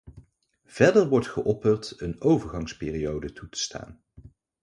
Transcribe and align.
Verder 0.65 1.07
wordt 1.09 1.27
geopperd 1.27 2.01
een 2.01 2.21
overgangsperiode 2.21 3.33
toe 3.33 3.49
te 3.49 3.59
staan. 3.59 4.01